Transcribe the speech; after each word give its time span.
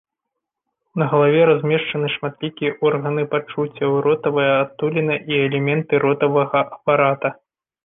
На 1.01 1.05
галаве 1.11 1.41
размешчаны 1.49 2.07
шматлікія 2.13 2.71
органы 2.89 3.27
пачуццяў, 3.35 3.91
ротавая 4.07 4.49
адтуліна 4.65 5.15
і 5.35 5.39
элементы 5.45 5.93
ротавага 6.09 6.59
апарата. 6.75 7.29